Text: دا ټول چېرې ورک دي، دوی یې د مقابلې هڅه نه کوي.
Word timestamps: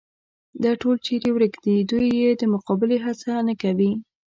دا 0.63 0.71
ټول 0.81 0.95
چېرې 1.05 1.29
ورک 1.33 1.53
دي، 1.63 1.75
دوی 1.89 2.05
یې 2.21 2.29
د 2.41 2.43
مقابلې 2.53 2.97
هڅه 3.05 3.31
نه 3.47 3.53
کوي. 3.61 3.91